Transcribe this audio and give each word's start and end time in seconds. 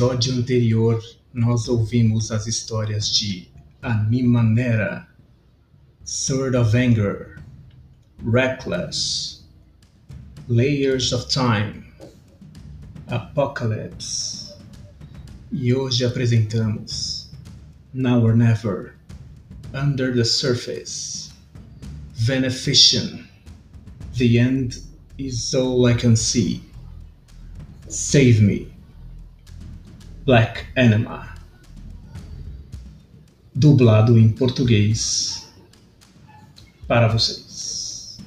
episódio 0.00 0.32
anterior, 0.32 0.98
nós 1.30 1.68
ouvimos 1.68 2.30
as 2.30 2.46
histórias 2.46 3.14
de 3.14 3.48
Animanera, 3.82 5.06
Sword 6.04 6.56
of 6.56 6.74
Anger, 6.74 7.38
Reckless, 8.24 9.44
Layers 10.48 11.12
of 11.12 11.28
Time, 11.28 11.84
Apocalypse. 13.08 14.54
E 15.52 15.74
hoje 15.74 16.06
apresentamos 16.06 17.28
Now 17.92 18.24
or 18.24 18.34
Never, 18.34 18.94
Under 19.74 20.14
the 20.14 20.24
Surface, 20.24 21.30
Benefician, 22.24 23.28
The 24.16 24.38
End 24.38 24.80
is 25.18 25.54
All 25.54 25.86
I 25.86 25.92
Can 25.92 26.16
See, 26.16 26.62
Save 27.86 28.40
Me, 28.40 28.69
Black 30.24 30.66
Anima. 30.76 31.34
Dublado 33.54 34.18
em 34.18 34.28
português 34.28 35.50
para 36.86 37.08
vocês. 37.08 38.18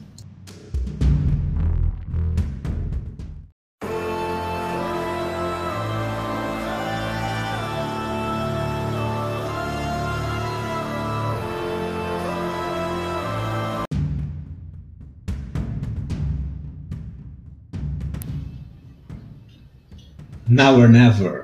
Now 20.47 20.79
or 20.79 20.87
never. 20.87 21.42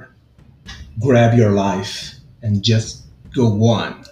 Grab 0.99 1.37
your 1.37 1.51
life 1.51 2.15
and 2.41 2.63
just 2.63 3.03
go 3.33 3.63
on. 3.67 4.03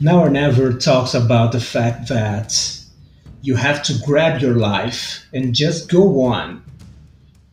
Now 0.00 0.24
or 0.24 0.30
never 0.30 0.72
talks 0.72 1.14
about 1.14 1.52
the 1.52 1.60
fact 1.60 2.08
that 2.08 2.78
you 3.40 3.54
have 3.54 3.82
to 3.84 3.98
grab 4.04 4.40
your 4.42 4.54
life 4.54 5.24
and 5.32 5.54
just 5.54 5.88
go 5.88 6.22
on. 6.22 6.62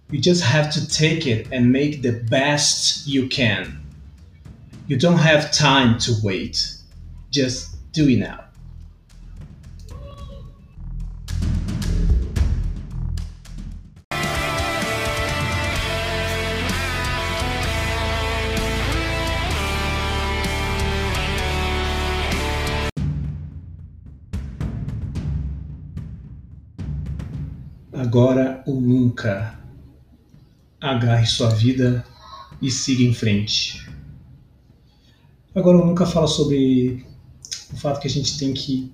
You 0.10 0.20
just 0.20 0.44
have 0.44 0.74
to 0.74 0.88
take 0.88 1.28
it 1.28 1.48
and 1.52 1.72
make 1.72 2.02
the 2.02 2.14
best 2.30 3.08
you 3.08 3.28
can. 3.28 3.80
You 4.88 4.98
don't 4.98 5.20
have 5.20 5.52
time 5.52 6.00
to 6.00 6.16
wait. 6.24 6.74
Just 7.30 7.76
do 7.92 8.10
it 8.10 8.18
now. 8.18 8.49
Nunca. 29.20 29.60
Agarre 30.80 31.26
sua 31.26 31.50
vida 31.50 32.06
e 32.62 32.72
siga 32.72 33.04
em 33.04 33.14
frente. 33.14 33.86
Agora 35.54 35.78
ou 35.78 35.86
nunca 35.86 36.06
fala 36.06 36.28
sobre 36.28 37.06
o 37.74 37.78
fato 37.78 38.00
que 38.00 38.08
a 38.08 38.10
gente 38.10 38.38
tem 38.38 38.54
que 38.54 38.92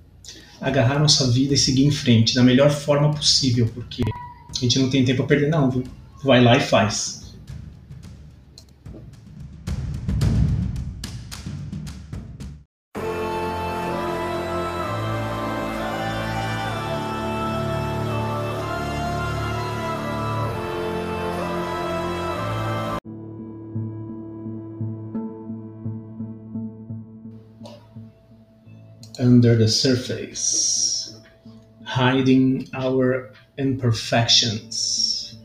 agarrar 0.60 0.98
nossa 0.98 1.30
vida 1.30 1.54
e 1.54 1.58
seguir 1.58 1.84
em 1.84 1.90
frente 1.90 2.34
da 2.34 2.42
melhor 2.42 2.70
forma 2.70 3.14
possível, 3.14 3.70
porque 3.72 4.02
a 4.50 4.58
gente 4.58 4.78
não 4.78 4.90
tem 4.90 5.04
tempo 5.04 5.22
a 5.22 5.26
perder, 5.26 5.48
não, 5.48 5.70
viu? 5.70 5.84
Vai 6.24 6.42
lá 6.42 6.56
e 6.56 6.60
faz. 6.60 7.25
Under 29.26 29.56
the 29.56 29.66
surface, 29.66 31.20
hiding 31.84 32.68
our 32.74 33.32
imperfections. 33.58 35.36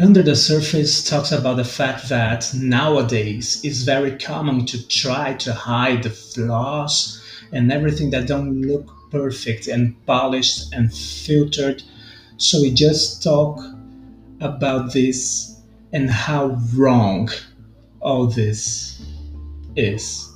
Under 0.00 0.22
the 0.22 0.34
surface 0.34 1.04
talks 1.04 1.30
about 1.30 1.58
the 1.58 1.64
fact 1.64 2.08
that 2.08 2.50
nowadays 2.54 3.60
it's 3.62 3.82
very 3.82 4.16
common 4.16 4.64
to 4.64 4.88
try 4.88 5.34
to 5.34 5.52
hide 5.52 6.04
the 6.04 6.10
flaws 6.10 7.22
and 7.52 7.70
everything 7.70 8.08
that 8.12 8.26
don't 8.26 8.62
look 8.62 8.90
perfect 9.10 9.68
and 9.68 9.94
polished 10.06 10.72
and 10.72 10.90
filtered. 10.92 11.82
So 12.38 12.62
we 12.62 12.72
just 12.72 13.22
talk 13.22 13.60
about 14.40 14.94
this 14.94 15.60
and 15.92 16.10
how 16.10 16.58
wrong 16.74 17.28
all 18.00 18.26
this 18.26 19.02
is. 19.76 20.31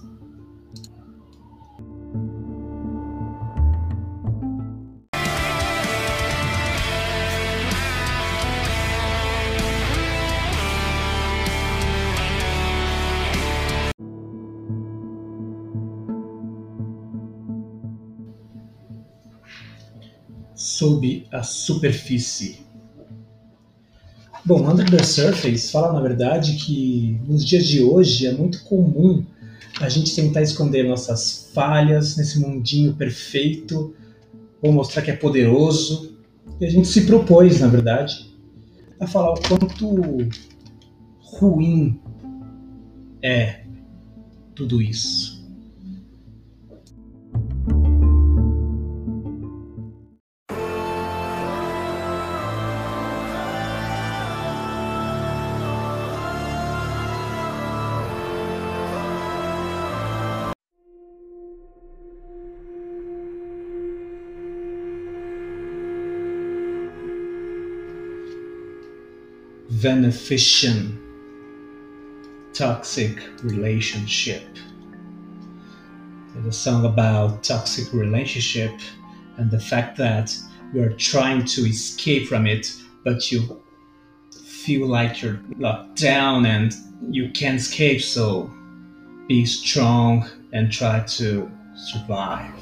Sob 20.76 21.26
a 21.32 21.42
superfície. 21.42 22.66
Bom, 24.44 24.70
Under 24.70 24.88
the 24.88 25.03
Surface 25.03 25.72
fala 25.72 25.92
na 25.92 26.00
verdade 26.00 26.56
que 26.56 27.19
nos 27.26 27.44
dias 27.44 27.66
de 27.66 27.82
hoje 27.82 28.26
é 28.26 28.32
muito 28.32 28.62
comum 28.64 29.25
a 29.81 29.88
gente 29.88 30.14
tentar 30.14 30.42
esconder 30.42 30.84
nossas 30.84 31.50
falhas 31.53 32.16
nesse 32.16 32.38
mundinho 32.38 32.94
perfeito, 32.94 33.94
ou 34.62 34.72
mostrar 34.72 35.03
que 35.03 35.10
é 35.10 35.16
poderoso, 35.16 36.16
e 36.60 36.64
a 36.64 36.70
gente 36.70 36.88
se 36.88 37.03
propôs, 37.06 37.60
na 37.60 37.66
verdade, 37.66 38.34
a 38.98 39.06
falar 39.06 39.32
o 39.34 39.41
quanto 39.41 40.28
ruim 41.20 42.00
é 43.22 43.64
tudo 44.54 44.81
isso. 44.81 45.36
Beneficent 69.82 71.00
toxic 72.55 73.19
relationship. 73.43 74.43
There's 76.34 76.46
a 76.46 76.52
song 76.52 76.84
about 76.84 77.44
toxic 77.44 77.93
relationship 77.93 78.73
and 79.37 79.50
the 79.50 79.61
fact 79.61 79.96
that 79.99 80.34
you're 80.73 80.93
trying 80.93 81.44
to 81.44 81.62
escape 81.62 82.28
from 82.28 82.46
it, 82.46 82.75
but 83.05 83.31
you 83.31 83.62
feel 84.46 84.87
like 84.87 85.23
you're 85.23 85.40
locked 85.58 86.00
down 86.00 86.46
and 86.46 86.72
you 87.11 87.31
can't 87.31 87.61
escape. 87.61 88.02
So 88.02 88.50
be 89.29 89.44
strong 89.44 90.29
and 90.52 90.72
try 90.72 91.00
to 91.00 91.50
survive. 91.75 92.52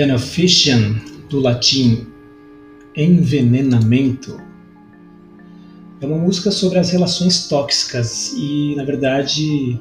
Beneficium, 0.00 0.98
do 1.28 1.40
latim 1.40 2.06
envenenamento, 2.96 4.40
É 6.00 6.06
uma 6.06 6.16
música 6.16 6.50
sobre 6.50 6.78
as 6.78 6.88
relações 6.88 7.48
tóxicas 7.48 8.32
e, 8.34 8.74
na 8.76 8.84
verdade, 8.84 9.78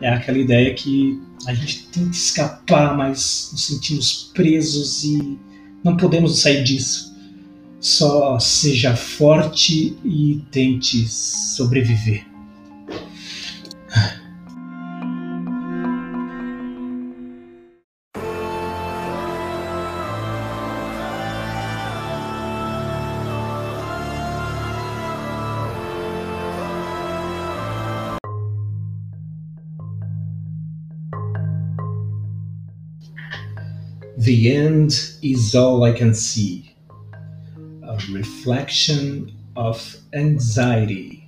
é 0.00 0.08
aquela 0.08 0.38
ideia 0.38 0.72
que 0.72 1.20
a 1.48 1.52
gente 1.52 1.88
tenta 1.88 2.10
escapar, 2.10 2.96
mas 2.96 3.48
nos 3.50 3.66
sentimos 3.66 4.30
presos 4.32 5.02
e 5.02 5.36
não 5.82 5.96
podemos 5.96 6.38
sair 6.38 6.62
disso. 6.62 7.12
Só 7.80 8.38
seja 8.38 8.94
forte 8.94 9.96
e 10.04 10.44
tente 10.52 11.08
sobreviver. 11.08 12.29
The 34.20 34.54
end 34.54 34.92
is 35.22 35.54
all 35.54 35.82
I 35.82 35.92
can 35.92 36.12
see. 36.12 36.76
A 37.82 37.98
reflection 38.12 39.34
of 39.56 39.96
anxiety. 40.12 41.26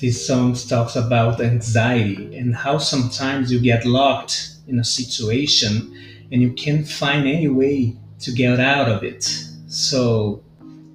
This 0.00 0.26
song 0.26 0.54
talks 0.54 0.96
about 0.96 1.40
anxiety 1.40 2.36
and 2.36 2.52
how 2.52 2.78
sometimes 2.78 3.52
you 3.52 3.60
get 3.60 3.86
locked 3.86 4.56
in 4.66 4.80
a 4.80 4.84
situation 4.84 5.96
and 6.32 6.42
you 6.42 6.52
can't 6.54 6.88
find 6.88 7.28
any 7.28 7.46
way 7.46 7.96
to 8.18 8.32
get 8.32 8.58
out 8.58 8.88
of 8.88 9.04
it. 9.04 9.22
So 9.68 10.42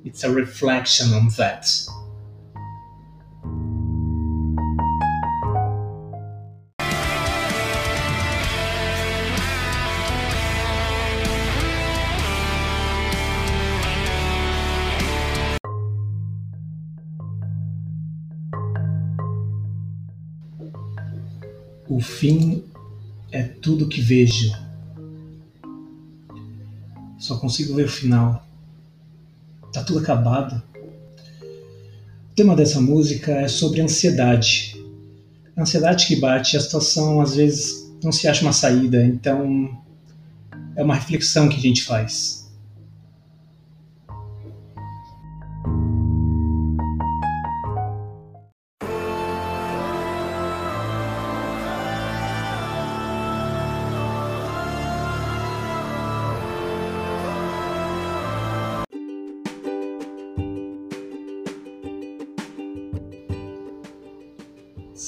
it's 0.04 0.26
a 0.26 0.34
reflection 0.34 1.14
on 1.14 1.30
that. 1.38 1.66
O 22.00 22.02
fim 22.02 22.64
é 23.30 23.44
tudo 23.44 23.90
que 23.90 24.00
vejo. 24.00 24.54
Só 27.18 27.36
consigo 27.38 27.76
ver 27.76 27.88
o 27.88 27.92
final. 27.92 28.42
Tá 29.74 29.84
tudo 29.84 30.00
acabado. 30.00 30.64
O 31.44 32.36
tema 32.38 32.56
dessa 32.56 32.80
música 32.80 33.34
é 33.34 33.50
sobre 33.50 33.82
ansiedade. 33.82 34.82
A 35.58 35.62
ansiedade 35.62 36.08
que 36.08 36.16
bate, 36.16 36.56
a 36.56 36.62
situação 36.62 37.20
às 37.20 37.36
vezes 37.36 37.92
não 38.02 38.14
se 38.14 38.30
acha 38.30 38.44
uma 38.44 38.54
saída, 38.54 39.06
então 39.06 39.78
é 40.78 40.82
uma 40.82 40.96
reflexão 40.96 41.50
que 41.50 41.58
a 41.58 41.62
gente 41.62 41.84
faz. 41.84 42.39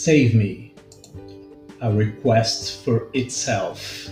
Save 0.04 0.34
Me, 0.34 0.74
a 1.80 1.94
request 1.94 2.84
for 2.84 3.12
itself. 3.14 4.10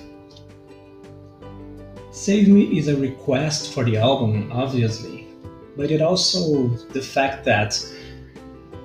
Save 2.11 2.47
Me 2.47 2.77
is 2.77 2.89
a 2.89 2.95
request 2.95 3.73
for 3.73 3.83
the 3.83 3.97
album, 3.97 4.51
obviously, 4.51 5.27
but 5.75 5.89
it 5.89 5.99
also 5.99 6.67
the 6.93 7.01
fact 7.01 7.43
that 7.45 7.83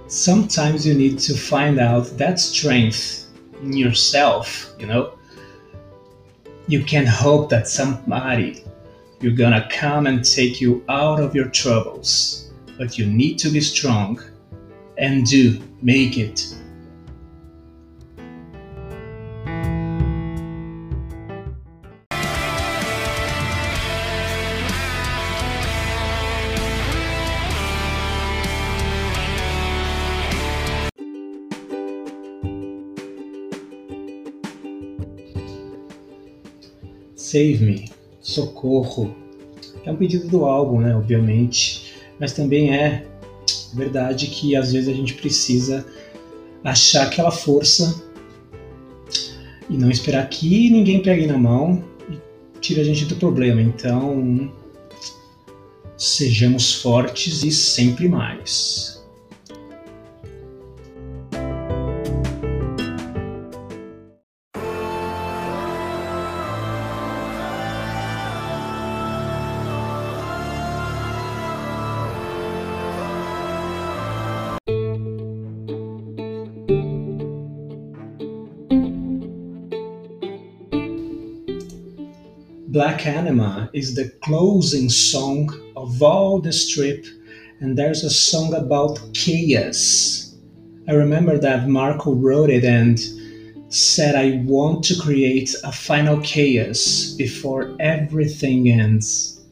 sometimes 0.06 0.86
you 0.86 0.94
need 0.94 1.18
to 1.18 1.34
find 1.34 1.78
out 1.78 2.06
that 2.16 2.40
strength 2.40 3.26
in 3.60 3.74
yourself, 3.74 4.74
you 4.78 4.86
know. 4.86 5.18
You 6.68 6.84
can 6.84 7.04
hope 7.04 7.50
that 7.50 7.68
somebody 7.68 8.64
you're 9.20 9.36
gonna 9.36 9.68
come 9.70 10.06
and 10.06 10.24
take 10.24 10.58
you 10.58 10.82
out 10.88 11.20
of 11.20 11.34
your 11.34 11.50
troubles, 11.50 12.50
but 12.78 12.96
you 12.96 13.04
need 13.04 13.38
to 13.40 13.50
be 13.50 13.60
strong 13.60 14.18
and 14.96 15.26
do 15.26 15.60
make 15.82 16.16
it 16.16 16.54
Save 37.34 37.64
Me, 37.64 37.84
Socorro. 38.20 39.12
É 39.84 39.90
um 39.90 39.96
pedido 39.96 40.28
do 40.28 40.44
álbum, 40.44 40.80
né, 40.80 40.94
obviamente, 40.94 41.92
mas 42.20 42.32
também 42.32 42.72
é 42.72 43.04
verdade 43.74 44.28
que 44.28 44.54
às 44.54 44.72
vezes 44.72 44.88
a 44.88 44.92
gente 44.92 45.14
precisa 45.14 45.84
achar 46.62 47.08
aquela 47.08 47.32
força 47.32 48.04
e 49.68 49.76
não 49.76 49.90
esperar 49.90 50.28
que 50.28 50.70
ninguém 50.70 51.02
pegue 51.02 51.26
na 51.26 51.36
mão 51.36 51.82
e 52.08 52.20
tire 52.60 52.80
a 52.80 52.84
gente 52.84 53.04
do 53.04 53.16
problema. 53.16 53.60
Então, 53.60 54.48
sejamos 55.98 56.72
fortes 56.72 57.42
e 57.42 57.50
sempre 57.50 58.08
mais. 58.08 58.93
Black 82.74 83.06
Anima 83.06 83.70
is 83.72 83.94
the 83.94 84.08
closing 84.24 84.88
song 84.88 85.48
of 85.76 86.02
all 86.02 86.40
the 86.40 86.52
strip, 86.52 87.06
and 87.60 87.78
there's 87.78 88.02
a 88.02 88.10
song 88.10 88.52
about 88.52 88.98
chaos. 89.14 90.34
I 90.88 90.94
remember 90.94 91.38
that 91.38 91.68
Marco 91.68 92.12
wrote 92.12 92.50
it 92.50 92.64
and 92.64 92.98
said, 93.72 94.16
I 94.16 94.42
want 94.44 94.82
to 94.86 95.00
create 95.00 95.54
a 95.62 95.70
final 95.70 96.20
chaos 96.22 97.14
before 97.16 97.76
everything 97.78 98.68
ends. 98.68 99.43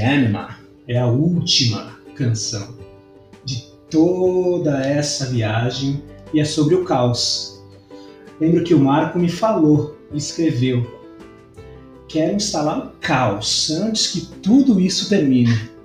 Anima 0.00 0.58
é 0.86 0.98
a 0.98 1.06
última 1.06 1.98
canção 2.14 2.76
de 3.44 3.64
toda 3.90 4.80
essa 4.84 5.26
viagem 5.26 6.02
e 6.32 6.40
é 6.40 6.44
sobre 6.44 6.74
o 6.74 6.84
caos. 6.84 7.62
Lembro 8.40 8.64
que 8.64 8.74
o 8.74 8.80
Marco 8.80 9.18
me 9.18 9.28
falou 9.28 9.96
escreveu: 10.12 10.86
Quero 12.08 12.34
instalar 12.34 12.86
o 12.86 12.90
caos 13.00 13.70
antes 13.70 14.08
que 14.08 14.26
tudo 14.42 14.80
isso 14.80 15.08
termine. 15.08 15.75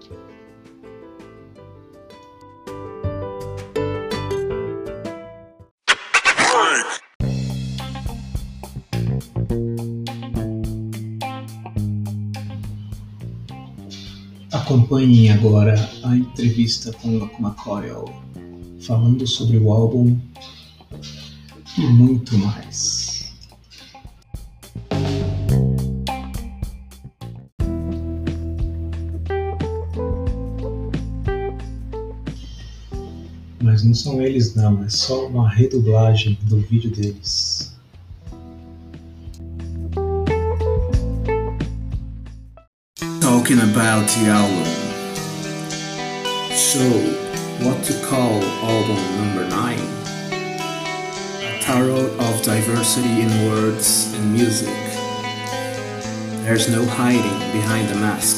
agora 15.41 15.74
a 16.03 16.15
entrevista 16.15 16.93
com 17.01 17.17
Locke 17.17 17.41
McCoyle, 17.41 18.13
falando 18.81 19.25
sobre 19.25 19.57
o 19.57 19.71
álbum 19.71 20.15
e 21.79 21.81
muito 21.81 22.38
mais. 22.38 23.33
Mas 33.63 33.83
não 33.83 33.95
são 33.95 34.21
eles 34.21 34.53
não, 34.53 34.83
é 34.83 34.89
só 34.89 35.25
uma 35.25 35.50
redublagem 35.50 36.38
do 36.43 36.57
vídeo 36.57 36.91
deles. 36.91 37.71
talking 43.19 43.60
about 43.60 44.07
the 44.10 44.29
album. 44.29 44.80
So, 46.61 46.87
what 47.65 47.83
to 47.85 47.93
call 48.05 48.41
album 48.41 48.95
number 49.17 49.45
9? 49.49 49.79
A 51.41 51.59
tarot 51.59 52.15
of 52.17 52.41
diversity 52.43 53.21
in 53.21 53.49
words 53.49 54.13
and 54.13 54.31
music. 54.31 54.69
There's 56.45 56.69
no 56.69 56.85
hiding 56.85 57.51
behind 57.51 57.89
the 57.89 57.95
mask. 57.95 58.37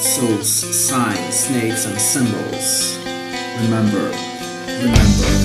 Souls, 0.00 0.48
signs, 0.48 1.34
snakes, 1.34 1.84
and 1.84 2.00
symbols. 2.00 2.96
Remember, 3.60 4.10
remember. 4.66 5.39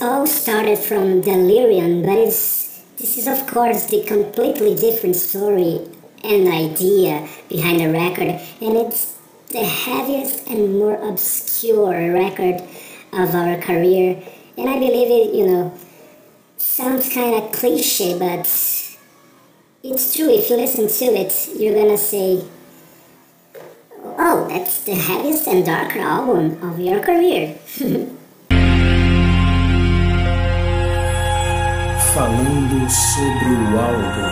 All 0.00 0.26
started 0.26 0.78
from 0.78 1.20
Delirium, 1.20 2.02
but 2.02 2.18
it's 2.18 2.82
this 2.98 3.16
is 3.16 3.26
of 3.26 3.46
course 3.46 3.86
the 3.86 4.04
completely 4.04 4.74
different 4.74 5.16
story 5.16 5.80
and 6.24 6.48
idea 6.48 7.28
behind 7.48 7.80
the 7.80 7.90
record, 7.90 8.40
and 8.60 8.76
it's 8.76 9.18
the 9.50 9.64
heaviest 9.64 10.46
and 10.46 10.78
more 10.78 10.96
obscure 11.08 12.12
record 12.12 12.62
of 13.12 13.34
our 13.34 13.56
career. 13.60 14.22
And 14.56 14.68
I 14.68 14.78
believe 14.78 15.10
it, 15.10 15.34
you 15.34 15.46
know, 15.46 15.74
sounds 16.56 17.12
kind 17.12 17.34
of 17.34 17.52
cliche, 17.52 18.18
but 18.18 18.40
it's 19.82 20.16
true. 20.16 20.30
If 20.30 20.50
you 20.50 20.56
listen 20.56 20.88
to 20.88 21.04
it, 21.16 21.50
you're 21.56 21.74
gonna 21.74 21.98
say, 21.98 22.44
"Oh, 24.18 24.46
that's 24.48 24.82
the 24.82 24.94
heaviest 24.94 25.46
and 25.46 25.64
darker 25.64 26.00
album 26.00 26.58
of 26.62 26.78
your 26.78 27.00
career." 27.00 27.56
Falando 32.14 32.90
sobre 32.90 33.52
o 33.52 33.78
álbum. 33.78 34.28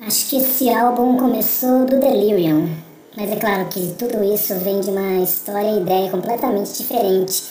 Acho 0.00 0.28
que 0.28 0.36
esse 0.36 0.70
álbum 0.70 1.16
começou 1.16 1.84
do 1.84 2.00
Delirium, 2.00 2.68
mas 3.16 3.30
é 3.30 3.36
claro 3.36 3.66
que 3.66 3.94
tudo 3.98 4.24
isso 4.24 4.54
vem 4.56 4.80
de 4.80 4.90
uma 4.90 5.22
história 5.22 5.70
e 5.70 5.80
ideia 5.80 6.10
completamente 6.10 6.72
diferente 6.78 7.42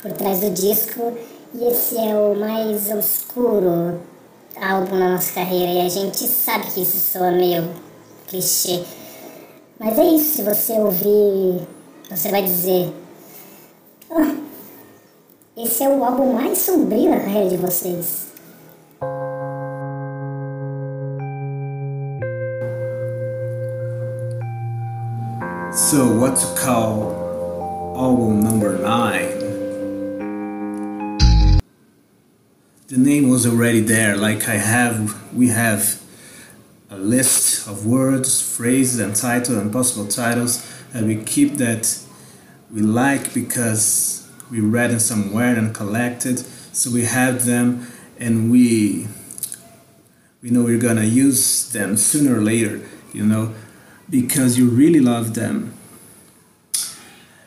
por 0.00 0.12
trás 0.12 0.40
do 0.40 0.50
disco, 0.50 1.12
e 1.54 1.64
esse 1.64 1.98
é 1.98 2.14
o 2.16 2.36
mais 2.36 2.90
obscuro 2.90 4.00
álbum 4.60 4.96
na 4.96 5.10
nossa 5.10 5.32
carreira, 5.32 5.72
e 5.72 5.86
a 5.86 5.88
gente 5.88 6.18
sabe 6.18 6.70
que 6.70 6.82
isso 6.82 6.98
soa 6.98 7.32
meio 7.32 7.68
clichê. 8.28 8.84
Mas 9.78 9.98
é 9.98 10.04
isso, 10.04 10.36
se 10.36 10.42
você 10.42 10.72
ouvir, 10.74 11.66
você 12.10 12.30
vai 12.30 12.42
dizer: 12.42 12.92
"Ah, 14.10 14.47
esse 15.58 15.82
é 15.82 15.88
o 15.88 16.04
álbum 16.04 16.34
mais 16.34 16.58
sombrio 16.58 17.10
da 17.10 17.18
carreira 17.18 17.48
de 17.50 17.56
vocês. 17.56 18.28
So, 25.72 26.20
what 26.20 26.40
to 26.40 26.46
call 26.54 27.12
album 27.96 28.40
number 28.40 28.78
9? 28.78 29.38
The 32.86 32.96
name 32.96 33.28
was 33.28 33.44
already 33.44 33.80
there, 33.80 34.16
like 34.16 34.48
I 34.48 34.56
have, 34.56 35.14
we 35.34 35.48
have 35.48 36.00
a 36.88 36.96
list 36.96 37.66
of 37.66 37.84
words, 37.84 38.40
phrases, 38.40 39.00
and 39.00 39.14
titles 39.14 39.58
and 39.58 39.72
possible 39.72 40.06
titles 40.06 40.64
and 40.94 41.06
we 41.06 41.16
keep 41.16 41.58
that 41.58 41.98
we 42.72 42.80
like 42.80 43.34
because 43.34 44.27
we 44.50 44.60
read 44.60 44.90
them 44.90 44.98
somewhere 44.98 45.56
and 45.56 45.74
collected. 45.74 46.38
So 46.72 46.90
we 46.90 47.04
have 47.04 47.44
them 47.44 47.90
and 48.18 48.50
we 48.50 49.08
we 50.42 50.50
know 50.50 50.62
we're 50.62 50.78
gonna 50.78 51.04
use 51.04 51.72
them 51.72 51.96
sooner 51.96 52.38
or 52.38 52.40
later, 52.40 52.80
you 53.12 53.26
know, 53.26 53.54
because 54.08 54.56
you 54.56 54.68
really 54.68 55.00
love 55.00 55.34
them. 55.34 55.74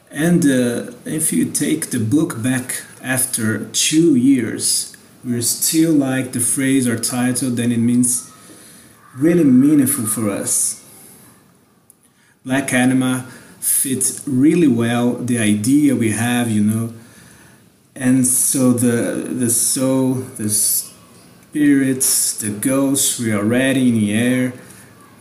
And 0.09 0.45
uh, 0.45 0.91
if 1.05 1.31
you 1.31 1.45
take 1.45 1.91
the 1.91 1.99
book 1.99 2.43
back 2.43 2.83
after 3.01 3.65
two 3.69 4.15
years, 4.15 4.95
we're 5.23 5.41
still 5.41 5.93
like 5.93 6.33
the 6.33 6.41
phrase 6.41 6.85
or 6.85 6.99
title, 6.99 7.49
then 7.49 7.71
it 7.71 7.77
means 7.77 8.29
really 9.15 9.45
meaningful 9.45 10.05
for 10.05 10.29
us. 10.29 10.83
Black 12.43 12.73
Anima 12.73 13.25
fits 13.61 14.27
really 14.27 14.67
well 14.67 15.13
the 15.13 15.37
idea 15.37 15.95
we 15.95 16.11
have, 16.11 16.49
you 16.49 16.63
know, 16.63 16.93
and 17.95 18.25
so 18.25 18.73
the 18.73 19.29
the 19.29 19.49
soul, 19.49 20.15
the 20.37 20.49
spirits, 20.49 22.37
the 22.39 22.49
ghosts, 22.49 23.19
we 23.19 23.31
are 23.31 23.39
already 23.39 23.89
in 23.89 23.95
the 23.95 24.13
air, 24.13 24.53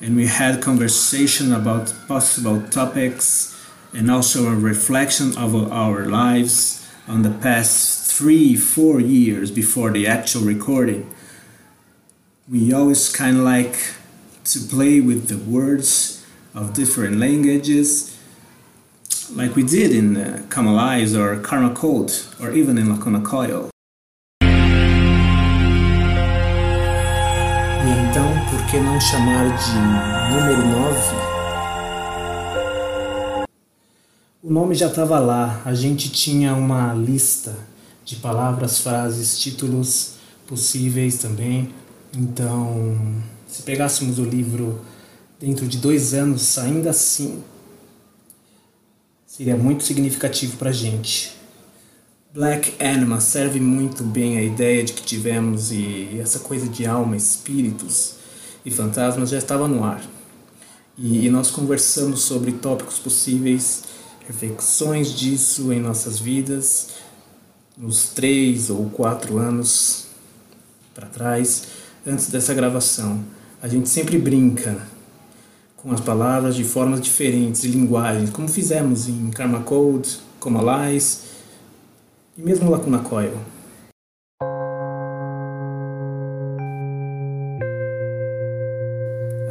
and 0.00 0.16
we 0.16 0.26
had 0.26 0.62
conversation 0.62 1.52
about 1.52 1.92
possible 2.09 2.62
topics 2.68 3.54
and 3.92 4.11
also 4.11 4.49
a 4.49 4.54
reflection 4.54 5.37
of 5.37 5.54
our 5.73 6.06
lives 6.06 6.88
on 7.09 7.23
the 7.23 7.30
past 7.30 8.11
three, 8.12 8.54
four 8.54 9.00
years 9.00 9.50
before 9.50 9.90
the 9.90 10.06
actual 10.06 10.42
recording. 10.42 11.12
We 12.49 12.73
always 12.73 13.11
kind 13.11 13.38
of 13.38 13.42
like 13.42 13.76
to 14.44 14.61
play 14.61 15.00
with 15.00 15.28
the 15.28 15.38
words 15.38 16.25
of 16.54 16.75
different 16.75 17.18
languages, 17.18 18.10
like 19.35 19.55
we 19.55 19.63
did 19.63 19.93
in 19.93 20.17
uh, 20.17 20.43
Kamalize 20.49 21.17
or 21.17 21.41
Karma 21.41 21.75
Code, 21.75 22.13
or 22.41 22.51
even 22.53 22.79
in 22.79 22.89
Lacuna 22.89 23.21
Coil. 23.21 23.69
E 27.83 27.91
então, 28.11 28.29
por 28.51 28.67
que 28.67 28.81
não 28.81 29.01
chamar 29.01 29.57
de 29.57 29.75
número 30.35 30.67
9? 30.67 31.31
O 34.43 34.53
nome 34.53 34.75
já 34.75 34.89
estava 34.89 35.19
lá, 35.21 35.63
a 35.65 35.75
gente 35.75 36.11
tinha 36.11 36.55
uma 36.55 36.93
lista 36.95 37.57
de 38.05 38.17
palavras, 38.17 38.81
frases, 38.81 39.39
títulos 39.39 40.15
possíveis 40.47 41.19
também. 41.19 41.73
Então, 42.17 42.99
se 43.47 43.63
pegássemos 43.63 44.19
o 44.19 44.25
livro 44.25 44.81
dentro 45.39 45.67
de 45.69 45.79
dois 45.79 46.13
anos, 46.15 46.59
ainda 46.59 46.91
assim, 46.91 47.43
seria 49.40 49.56
muito 49.56 49.85
significativo 49.85 50.59
para 50.59 50.68
a 50.68 50.73
gente. 50.73 51.35
Black 52.35 52.75
Anima 52.78 53.23
serve 53.23 53.59
muito 53.59 54.04
bem 54.04 54.37
a 54.37 54.42
ideia 54.42 54.85
de 54.85 54.92
que 54.92 55.02
tivemos 55.02 55.73
e 55.73 56.18
essa 56.20 56.40
coisa 56.40 56.68
de 56.68 56.85
alma, 56.85 57.16
espíritos 57.16 58.16
e 58.66 58.70
fantasmas 58.70 59.30
já 59.30 59.38
estava 59.38 59.66
no 59.66 59.82
ar. 59.82 60.04
E, 60.94 61.25
e 61.25 61.30
nós 61.30 61.50
conversamos 61.50 62.20
sobre 62.20 62.52
tópicos 62.52 62.99
possíveis, 62.99 63.85
reflexões 64.26 65.11
disso 65.18 65.73
em 65.73 65.80
nossas 65.80 66.18
vidas, 66.18 66.88
nos 67.78 68.11
três 68.11 68.68
ou 68.68 68.90
quatro 68.90 69.38
anos 69.38 70.04
para 70.94 71.06
trás, 71.06 71.62
antes 72.06 72.28
dessa 72.28 72.52
gravação. 72.52 73.25
A 73.62 73.68
gente 73.68 73.88
sempre 73.88 74.18
brinca 74.18 74.87
com 75.83 75.93
as 75.93 76.01
palavras 76.01 76.55
de 76.55 76.65
formas 76.65 77.01
diferentes, 77.01 77.65
linguagens, 77.65 78.31
como 78.31 78.49
fizemos 78.49 79.09
em 79.09 79.31
Karma 79.31 79.61
Code, 79.61 80.19
como 80.39 80.59
Alice 80.69 81.21
e 82.37 82.43
mesmo 82.43 82.71
Lacuna 82.71 82.99
Coil. 82.99 83.37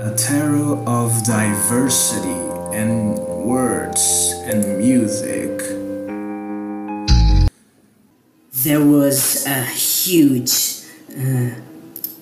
A 0.02 0.12
tarot 0.12 0.84
of 0.88 1.24
diversity 1.24 2.30
and 2.74 3.18
words 3.46 4.34
and 4.46 4.78
music. 4.78 5.80
there 8.64 8.84
was 8.84 9.46
a 9.46 9.64
huge 9.64 10.84
uh, 11.18 11.69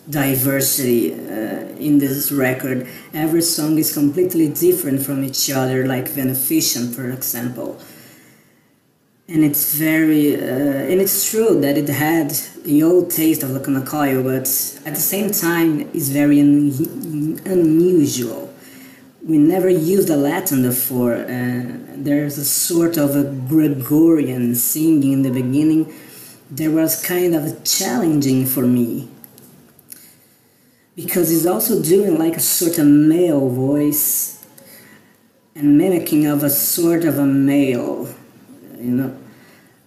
diversity 0.10 1.14
uh, 1.14 1.68
in 1.80 2.00
this 2.00 2.32
record. 2.32 2.88
Every 3.14 3.42
song 3.42 3.78
is 3.78 3.94
completely 3.94 4.50
different 4.50 5.02
from 5.06 5.24
each 5.24 5.50
other, 5.52 5.86
like 5.86 6.16
Beneficent, 6.16 6.96
for 6.96 7.10
example. 7.12 7.80
and 9.30 9.44
it's 9.44 9.74
very 9.76 10.36
uh, 10.36 10.90
and 10.92 11.02
it's 11.02 11.30
true 11.30 11.60
that 11.60 11.78
it 11.78 11.90
had 11.90 12.30
the 12.64 12.82
old 12.82 13.12
taste 13.12 13.44
of 13.44 13.52
Coil, 13.86 14.24
but 14.24 14.48
at 14.86 14.96
the 14.96 15.06
same 15.14 15.32
time 15.32 15.82
it's 15.94 16.08
very 16.10 16.40
un- 16.40 17.40
unusual. 17.46 18.54
We 19.26 19.38
never 19.38 19.70
used 19.70 20.10
a 20.10 20.16
Latin 20.16 20.62
before. 20.62 21.16
Uh, 21.16 21.64
there's 21.98 22.38
a 22.38 22.46
sort 22.46 22.96
of 22.98 23.16
a 23.16 23.26
Gregorian 23.50 24.56
singing 24.56 25.12
in 25.12 25.22
the 25.24 25.32
beginning. 25.32 25.94
There 26.50 26.72
was 26.72 27.04
kind 27.04 27.36
of 27.36 27.64
challenging 27.66 28.46
for 28.46 28.62
me 28.62 29.10
because 30.98 31.30
he's 31.30 31.46
also 31.46 31.82
doing 31.82 32.20
like 32.20 32.36
a 32.36 32.42
sort 32.42 32.78
of 32.78 32.86
male 32.86 33.48
voice 33.48 34.46
and 35.56 35.78
mimicking 35.78 36.26
of 36.26 36.44
a 36.44 36.50
sort 36.50 37.06
of 37.06 37.18
a 37.18 37.26
male 37.26 38.14
you 38.78 38.92
know. 38.92 39.18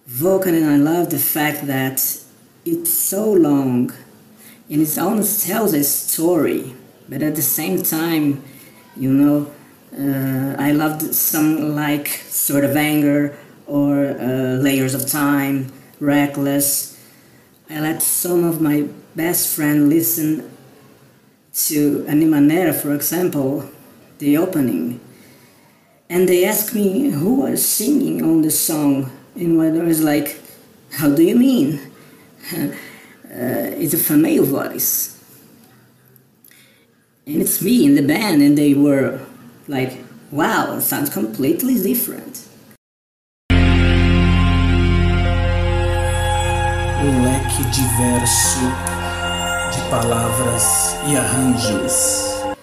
Vocal 0.07 0.53
and 0.53 0.65
i 0.65 0.77
love 0.77 1.11
the 1.11 1.19
fact 1.19 1.67
that 1.67 1.97
it's 2.65 2.91
so 2.91 3.31
long 3.31 3.93
and 4.69 4.81
it 4.81 4.97
almost 4.97 5.45
tells 5.45 5.73
a 5.73 5.83
story 5.83 6.73
but 7.07 7.21
at 7.21 7.35
the 7.35 7.47
same 7.59 7.83
time 7.83 8.43
you 8.97 9.13
know 9.13 9.37
uh, 9.93 10.55
i 10.57 10.71
loved 10.71 11.01
some 11.13 11.75
like 11.75 12.07
sort 12.47 12.65
of 12.65 12.75
anger 12.75 13.37
or 13.67 14.07
uh, 14.19 14.57
layers 14.67 14.93
of 14.93 15.05
time 15.07 15.71
reckless. 16.01 16.99
I 17.69 17.79
let 17.79 18.01
some 18.01 18.43
of 18.43 18.59
my 18.59 18.87
best 19.15 19.55
friend 19.55 19.87
listen 19.87 20.50
to 21.53 22.05
Animanera, 22.07 22.73
for 22.73 22.93
example, 22.93 23.69
the 24.19 24.37
opening, 24.37 24.99
and 26.09 26.27
they 26.27 26.45
asked 26.45 26.73
me 26.73 27.09
who 27.09 27.41
was 27.41 27.65
singing 27.65 28.23
on 28.23 28.41
the 28.41 28.51
song, 28.51 29.11
and 29.35 29.61
I 29.61 29.83
was 29.83 30.01
like, 30.01 30.39
"How 30.91 31.09
do 31.09 31.23
you 31.23 31.35
mean?" 31.35 31.79
uh, 32.53 32.71
it's 33.81 33.93
a 33.93 33.97
female 33.97 34.45
voice, 34.45 35.17
and 37.25 37.41
it's 37.41 37.61
me 37.61 37.85
in 37.85 37.95
the 37.95 38.03
band, 38.03 38.41
and 38.41 38.57
they 38.57 38.73
were 38.73 39.19
like, 39.67 39.97
"Wow, 40.31 40.77
it 40.77 40.81
sounds 40.81 41.09
completely 41.09 41.75
different." 41.81 42.47
Leque 47.01 47.63
diverso 47.73 49.00
palavras 49.91 50.95
e 51.05 51.17
arranjos. 51.17 52.55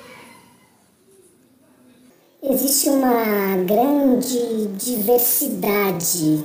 Existe 2.43 2.89
uma 2.89 3.55
grande 3.67 4.67
diversidade 4.79 6.43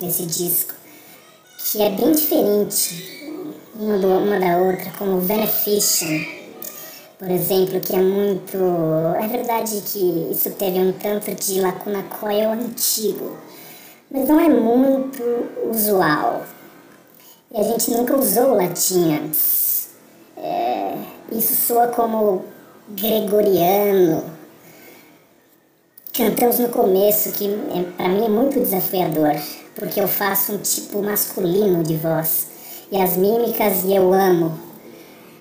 nesse 0.00 0.26
disco, 0.26 0.72
que 1.58 1.82
é 1.82 1.90
bem 1.90 2.12
diferente 2.12 3.42
uma, 3.74 3.98
do, 3.98 4.06
uma 4.06 4.38
da 4.38 4.58
outra, 4.58 4.92
como 4.96 5.20
Benefiction, 5.20 6.24
por 7.18 7.28
exemplo, 7.28 7.80
que 7.80 7.96
é 7.96 8.00
muito. 8.00 8.56
É 9.20 9.26
verdade 9.26 9.82
que 9.84 10.28
isso 10.30 10.48
teve 10.52 10.78
um 10.78 10.92
tanto 10.92 11.34
de 11.34 11.60
Lacuna 11.60 12.04
Coil 12.04 12.52
antigo, 12.52 13.36
mas 14.08 14.28
não 14.28 14.38
é 14.38 14.48
muito 14.48 15.24
usual. 15.68 16.44
E 17.52 17.58
a 17.58 17.64
gente 17.64 17.90
nunca 17.90 18.16
usou 18.16 18.54
latim 18.54 19.12
antes. 19.12 19.59
É, 20.42 20.94
isso 21.32 21.54
soa 21.54 21.88
como 21.88 22.44
gregoriano. 22.88 24.24
Cantamos 26.14 26.58
no 26.58 26.70
começo, 26.70 27.32
que 27.32 27.46
é, 27.46 27.82
para 27.96 28.08
mim 28.08 28.24
é 28.24 28.28
muito 28.28 28.58
desafiador, 28.58 29.34
porque 29.74 30.00
eu 30.00 30.08
faço 30.08 30.52
um 30.52 30.58
tipo 30.58 31.02
masculino 31.02 31.82
de 31.82 31.96
voz. 31.96 32.48
E 32.90 33.00
as 33.00 33.16
mímicas 33.16 33.84
e 33.84 33.94
eu 33.94 34.12
amo, 34.12 34.58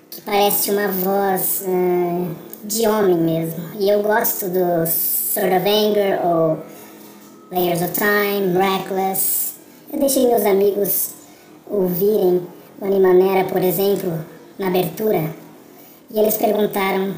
que 0.09 0.21
parece 0.21 0.69
uma 0.69 0.87
voz 0.89 1.63
uh, 1.65 2.35
de 2.63 2.87
homem 2.87 3.15
mesmo. 3.15 3.69
E 3.79 3.89
eu 3.89 4.03
gosto 4.03 4.47
do 4.47 4.85
Sort 4.85 5.51
of 5.51 5.67
Anger 5.67 6.19
ou 6.25 6.59
Layers 7.51 7.81
of 7.81 7.93
Time, 7.93 8.55
Reckless. 8.55 9.53
Eu 9.91 9.99
deixei 9.99 10.27
meus 10.27 10.45
amigos 10.45 11.11
ouvirem 11.67 12.45
o 12.79 12.85
Animanera, 12.85 13.45
por 13.45 13.63
exemplo, 13.63 14.13
na 14.59 14.67
abertura, 14.67 15.33
e 16.11 16.19
eles 16.19 16.37
perguntaram 16.37 17.15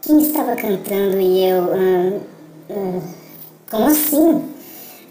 quem 0.00 0.22
estava 0.22 0.54
cantando 0.56 1.20
e 1.20 1.44
eu. 1.44 1.62
Uh, 1.64 2.22
uh, 2.70 3.02
como 3.70 3.86
assim? 3.86 4.54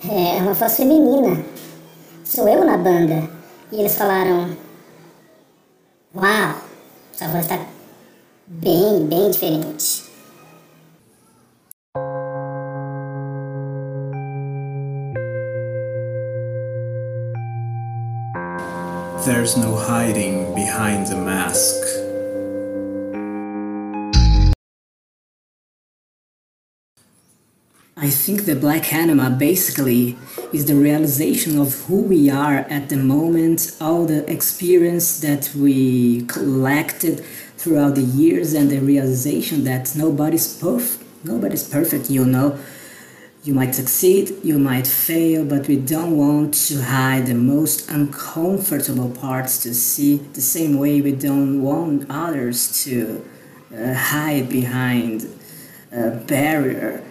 É 0.09 0.41
uma 0.41 0.53
voz 0.53 0.75
feminina. 0.75 1.43
Sou 2.23 2.47
eu 2.47 2.65
na 2.65 2.77
banda. 2.77 3.29
E 3.71 3.79
eles 3.79 3.95
falaram: 3.95 4.55
Uau, 6.15 6.55
sua 7.13 7.27
voz 7.27 7.45
está 7.45 7.59
bem, 8.47 9.05
bem 9.05 9.31
diferente. 9.31 10.10
There's 19.25 19.55
no 19.55 19.75
hiding 19.75 20.55
behind 20.55 21.05
the 21.05 21.15
mask. 21.15 21.77
I 27.95 28.09
think 28.09 28.45
the 28.45 28.55
Black 28.55 28.91
Anima 28.91 29.29
basically 29.29 30.17
is 30.51 30.65
the 30.65 30.73
realization 30.73 31.59
of 31.59 31.85
who 31.85 32.01
we 32.01 32.31
are 32.31 32.65
at 32.67 32.89
the 32.89 32.97
moment, 32.97 33.77
all 33.79 34.07
the 34.07 34.27
experience 34.27 35.19
that 35.19 35.51
we 35.55 36.25
collected 36.25 37.23
throughout 37.57 37.93
the 37.93 38.01
years, 38.01 38.55
and 38.55 38.71
the 38.71 38.79
realization 38.79 39.65
that 39.65 39.95
nobody's 39.95 40.51
perfect. 40.57 41.03
Nobody's 41.23 41.69
perfect, 41.69 42.09
you 42.09 42.25
know. 42.25 42.57
You 43.43 43.55
might 43.55 43.73
succeed, 43.73 44.35
you 44.43 44.59
might 44.59 44.85
fail, 44.85 45.43
but 45.43 45.67
we 45.67 45.75
don't 45.75 46.15
want 46.15 46.53
to 46.67 46.83
hide 46.83 47.25
the 47.25 47.33
most 47.33 47.89
uncomfortable 47.89 49.09
parts 49.09 49.57
to 49.63 49.73
see 49.73 50.17
the 50.33 50.41
same 50.41 50.77
way 50.77 51.01
we 51.01 51.11
don't 51.11 51.63
want 51.63 52.05
others 52.07 52.83
to 52.83 53.25
uh, 53.75 53.95
hide 53.95 54.47
behind 54.47 55.27
a 55.91 56.11
barrier 56.11 57.03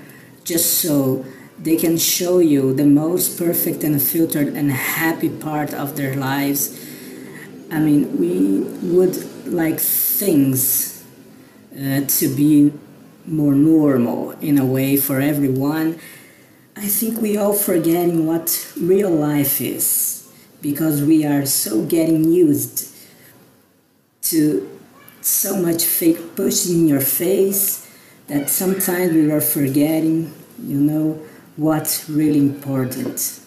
just 0.44 0.78
so 0.78 1.24
they 1.58 1.74
can 1.76 1.98
show 1.98 2.38
you 2.38 2.74
the 2.74 2.86
most 2.86 3.36
perfect 3.36 3.82
and 3.82 4.00
filtered 4.00 4.48
and 4.54 4.70
happy 4.70 5.28
part 5.28 5.74
of 5.74 5.96
their 5.96 6.14
lives. 6.14 6.78
I 7.72 7.80
mean, 7.80 8.18
we 8.20 8.60
would 8.88 9.16
like 9.46 9.80
things 9.80 11.04
uh, 11.74 12.02
to 12.06 12.28
be 12.28 12.72
more 13.26 13.54
normal 13.56 14.30
in 14.40 14.58
a 14.58 14.64
way 14.64 14.96
for 14.96 15.20
everyone. 15.20 15.98
I 16.82 16.88
think 16.88 17.20
we 17.20 17.36
all 17.36 17.52
forgetting 17.52 18.26
what 18.26 18.72
real 18.80 19.10
life 19.10 19.60
is 19.60 20.26
because 20.62 21.02
we 21.02 21.26
are 21.26 21.44
so 21.44 21.84
getting 21.84 22.32
used 22.32 22.88
to 24.22 24.80
so 25.20 25.60
much 25.60 25.84
fake 25.84 26.34
pushing 26.34 26.80
in 26.80 26.88
your 26.88 27.02
face 27.02 27.86
that 28.28 28.48
sometimes 28.48 29.12
we 29.12 29.30
are 29.30 29.42
forgetting, 29.42 30.32
you 30.58 30.78
know, 30.78 31.20
what's 31.56 32.08
really 32.08 32.38
important. 32.38 33.39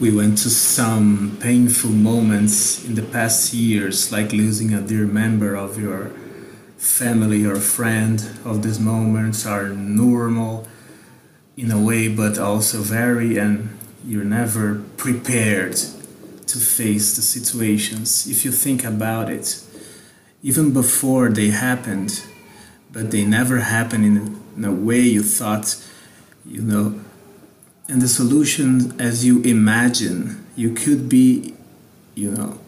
We 0.00 0.10
went 0.10 0.38
to 0.38 0.48
some 0.48 1.36
painful 1.42 1.90
moments 1.90 2.82
in 2.86 2.94
the 2.94 3.02
past 3.02 3.52
years, 3.52 4.10
like 4.10 4.32
losing 4.32 4.72
a 4.72 4.80
dear 4.80 5.06
member 5.06 5.54
of 5.54 5.78
your 5.78 6.10
family 6.78 7.44
or 7.44 7.56
friend. 7.56 8.18
Of 8.42 8.62
these 8.62 8.80
moments 8.80 9.44
are 9.44 9.68
normal 9.68 10.66
in 11.54 11.70
a 11.70 11.78
way, 11.78 12.08
but 12.08 12.38
also 12.38 12.78
very, 12.80 13.36
and 13.36 13.76
you're 14.02 14.24
never 14.24 14.76
prepared 14.96 15.76
to 16.46 16.58
face 16.58 17.14
the 17.14 17.20
situations 17.20 18.26
if 18.26 18.42
you 18.42 18.52
think 18.52 18.82
about 18.84 19.28
it, 19.28 19.62
even 20.42 20.72
before 20.72 21.28
they 21.28 21.50
happened, 21.50 22.24
but 22.90 23.10
they 23.10 23.26
never 23.26 23.58
happened 23.58 24.06
in, 24.06 24.40
in 24.56 24.64
a 24.64 24.72
way 24.72 25.00
you 25.00 25.22
thought, 25.22 25.76
you 26.46 26.62
know. 26.62 26.98
And 27.90 28.00
the 28.00 28.08
solution, 28.08 28.94
as 29.00 29.24
you 29.24 29.42
imagine, 29.42 30.46
you 30.54 30.72
could 30.72 31.08
be, 31.08 31.54
you 32.14 32.30
know, 32.30 32.58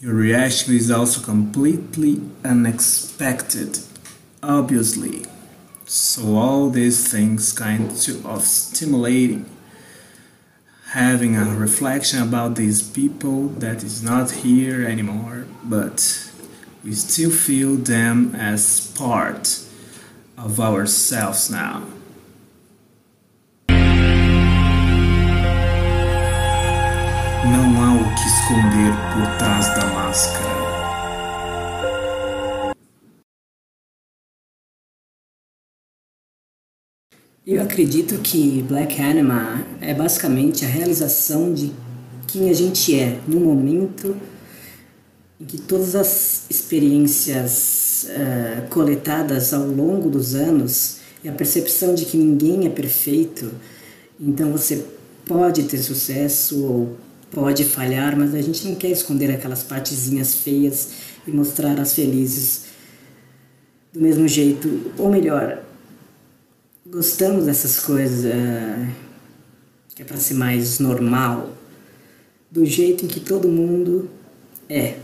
your 0.00 0.14
reaction 0.14 0.74
is 0.74 0.88
also 0.88 1.20
completely 1.20 2.20
unexpected, 2.44 3.80
obviously. 4.40 5.26
So 5.84 6.36
all 6.36 6.70
these 6.70 7.10
things 7.10 7.52
kind 7.52 7.90
of 7.90 8.42
stimulating 8.42 9.46
having 10.90 11.36
a 11.36 11.44
reflection 11.56 12.22
about 12.22 12.54
these 12.54 12.82
people 12.82 13.48
that 13.48 13.82
is 13.82 14.02
not 14.02 14.30
here 14.30 14.86
anymore, 14.86 15.46
but 15.64 16.30
we 16.84 16.92
still 16.92 17.30
feel 17.30 17.76
them 17.76 18.34
as 18.36 18.92
part 18.92 19.58
of 20.38 20.60
ourselves 20.60 21.50
now. 21.50 21.82
Esconder 28.42 28.92
por 29.14 29.38
trás 29.38 29.68
da 29.68 29.86
máscara. 29.86 30.52
Eu 37.46 37.62
acredito 37.62 38.18
que 38.18 38.62
Black 38.62 39.00
Anima 39.00 39.64
é 39.80 39.94
basicamente 39.94 40.64
a 40.64 40.68
realização 40.68 41.54
de 41.54 41.72
quem 42.26 42.50
a 42.50 42.52
gente 42.52 42.98
é 42.98 43.20
no 43.28 43.38
momento 43.38 44.16
em 45.40 45.44
que 45.44 45.60
todas 45.60 45.94
as 45.94 46.50
experiências 46.50 48.08
uh, 48.08 48.68
coletadas 48.70 49.52
ao 49.54 49.66
longo 49.66 50.10
dos 50.10 50.34
anos 50.34 50.98
e 51.22 51.28
a 51.28 51.32
percepção 51.32 51.94
de 51.94 52.04
que 52.06 52.16
ninguém 52.16 52.66
é 52.66 52.70
perfeito, 52.70 53.52
então 54.18 54.50
você 54.50 54.84
pode 55.26 55.62
ter 55.64 55.78
sucesso 55.78 56.64
ou 56.64 56.96
pode 57.32 57.64
falhar, 57.64 58.16
mas 58.16 58.34
a 58.34 58.42
gente 58.42 58.66
não 58.68 58.74
quer 58.74 58.90
esconder 58.90 59.30
aquelas 59.30 59.62
partezinhas 59.62 60.34
feias 60.34 60.90
e 61.26 61.30
mostrar 61.30 61.80
as 61.80 61.94
felizes 61.94 62.64
do 63.92 64.00
mesmo 64.00 64.28
jeito, 64.28 64.92
ou 64.96 65.10
melhor, 65.10 65.62
gostamos 66.86 67.46
dessas 67.46 67.80
coisas 67.80 68.24
uh, 68.24 68.88
que 69.94 70.02
é 70.02 70.04
para 70.04 70.16
ser 70.16 70.34
mais 70.34 70.78
normal, 70.78 71.50
do 72.50 72.64
jeito 72.64 73.04
em 73.04 73.08
que 73.08 73.20
todo 73.20 73.48
mundo 73.48 74.10
é. 74.68 74.98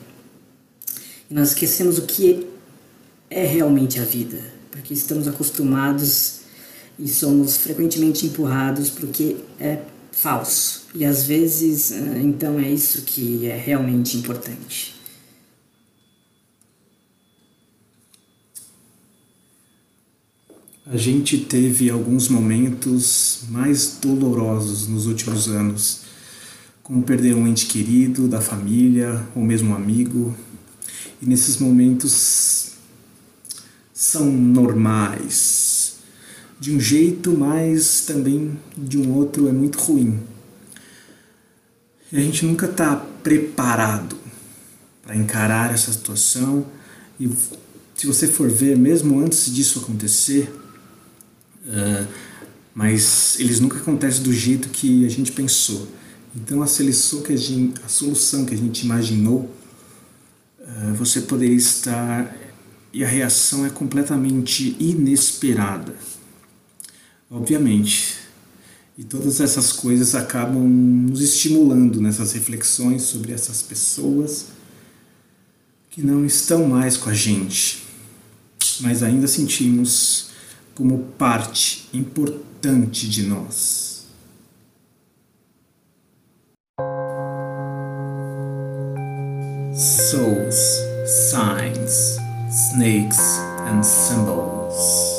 E 1.31 1.35
nós 1.35 1.49
esquecemos 1.51 1.99
o 1.99 2.03
que 2.03 2.47
é 3.31 3.45
realmente 3.45 4.01
a 4.01 4.05
vida, 4.05 4.39
porque 4.71 4.95
estamos 4.95 5.29
acostumados 5.29 6.41
e 6.99 7.07
somos 7.09 7.57
frequentemente 7.59 8.27
empurrados 8.27 8.91
para 8.91 9.05
o 9.05 9.09
que 9.09 9.37
é 9.61 9.79
falso. 10.13 10.89
E 10.95 11.05
às 11.05 11.25
vezes, 11.25 11.91
uh, 11.91 12.19
então, 12.19 12.59
é 12.59 12.71
isso 12.71 13.03
que 13.03 13.47
é 13.47 13.57
realmente 13.57 14.17
importante. 14.17 14.99
A 20.91 20.97
gente 20.97 21.37
teve 21.37 21.91
alguns 21.91 22.31
momentos 22.31 23.41
mais 23.51 23.99
dolorosos 24.01 24.89
nos 24.89 25.05
últimos 25.05 25.47
anos, 25.47 26.01
como 26.83 27.03
perder 27.03 27.35
um 27.35 27.47
ente 27.47 27.67
querido 27.67 28.27
da 28.27 28.41
família 28.41 29.23
ou 29.35 29.43
mesmo 29.43 29.73
um 29.73 29.75
amigo. 29.75 30.35
E 31.21 31.27
nesses 31.27 31.59
momentos 31.59 32.73
são 33.93 34.31
normais, 34.31 35.78
de 36.59 36.75
um 36.75 36.81
jeito, 36.81 37.33
mas 37.33 38.05
também 38.07 38.59
de 38.77 38.99
um 38.99 39.15
outro 39.15 39.49
é 39.49 39.53
muito 39.53 39.79
ruim. 39.79 40.21
E 42.11 42.17
a 42.17 42.21
gente 42.21 42.45
nunca 42.45 42.67
está 42.67 42.97
preparado 42.97 44.17
para 45.03 45.17
encarar 45.17 45.73
essa 45.73 45.93
situação. 45.93 46.67
E 47.21 47.29
se 47.95 48.07
você 48.07 48.27
for 48.27 48.49
ver, 48.49 48.77
mesmo 48.77 49.21
antes 49.21 49.55
disso 49.55 49.81
acontecer, 49.81 50.51
Uh, 51.69 52.09
mas 52.75 53.39
eles 53.39 53.61
nunca 53.61 53.77
acontecem 53.77 54.23
do 54.23 54.33
jeito 54.33 54.71
que 54.71 55.05
a 55.05 55.11
gente 55.11 55.33
pensou. 55.33 55.87
Então 56.35 56.63
a 56.63 56.67
solução 56.67 57.23
que 57.23 57.33
a, 57.33 57.37
gente, 57.37 57.81
a 57.85 57.89
solução 57.89 58.47
que 58.47 58.55
a 58.55 58.57
gente 58.57 58.85
imaginou, 58.85 59.55
uh, 60.61 60.95
você 60.95 61.21
poderia 61.21 61.57
estar 61.57 62.35
e 62.93 63.05
a 63.05 63.09
reação 63.09 63.67
é 63.67 63.71
completamente 63.71 64.75
inesperada. 64.81 65.95
Obviamente. 67.31 68.17
E 68.97 69.05
todas 69.05 69.41
essas 69.41 69.73
coisas 69.73 70.15
acabam 70.15 70.67
nos 70.67 71.21
estimulando 71.21 72.01
nessas 72.01 72.33
reflexões 72.33 73.03
sobre 73.03 73.33
essas 73.33 73.63
pessoas 73.63 74.47
que 75.91 76.03
não 76.03 76.25
estão 76.25 76.67
mais 76.67 76.97
com 76.97 77.09
a 77.09 77.15
gente, 77.15 77.85
mas 78.81 79.03
ainda 79.03 79.29
sentimos 79.29 80.31
como 80.75 80.99
parte 81.19 81.89
importante 81.93 83.09
de 83.09 83.23
nós. 83.25 84.07
Souls, 89.77 90.57
signs, 91.31 92.17
snakes, 92.73 93.19
and 93.67 93.83
symbols. 93.83 95.18